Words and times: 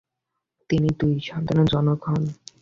তিনি 0.69 0.89
দুই 0.99 1.13
সন্তানের 1.29 1.67
জনক 1.73 1.99
হন। 2.07 2.23